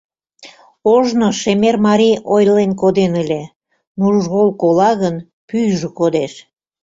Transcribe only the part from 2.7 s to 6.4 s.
коден ыле: «Нужгол кола гын, пӱйжӧ кодеш».